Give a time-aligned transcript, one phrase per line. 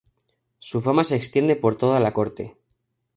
[0.57, 2.57] Su fama se extiende por toda la Corte.